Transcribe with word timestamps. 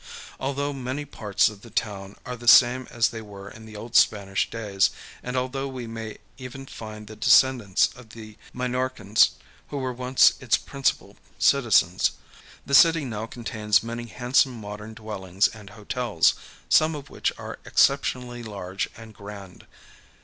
Although 0.39 0.73
many 0.73 1.05
parts 1.05 1.47
of 1.47 1.61
the 1.61 1.69
town 1.69 2.15
are 2.25 2.35
the 2.35 2.47
same 2.47 2.87
as 2.89 3.09
they 3.09 3.21
were 3.21 3.47
in 3.51 3.67
the 3.67 3.75
old 3.75 3.95
Spanish 3.95 4.49
days, 4.49 4.89
and 5.21 5.37
although 5.37 5.67
we 5.67 5.85
may 5.85 6.17
even 6.39 6.65
find 6.65 7.05
the 7.05 7.15
descendants 7.15 7.87
of 7.95 8.09
the 8.09 8.35
Minorcans 8.51 9.35
who 9.67 9.77
were 9.77 9.93
once 9.93 10.33
its 10.39 10.57
principal 10.57 11.17
citizens, 11.37 12.13
the 12.65 12.73
city 12.73 13.05
now 13.05 13.27
contains 13.27 13.83
many 13.83 14.07
handsome 14.07 14.53
modern 14.59 14.95
dwellings 14.95 15.47
and 15.49 15.69
hotels, 15.69 16.33
some 16.67 16.95
of 16.95 17.11
which 17.11 17.31
are 17.37 17.59
exceptionally 17.63 18.41
large 18.41 18.89
and 18.97 19.13
grand. 19.13 19.67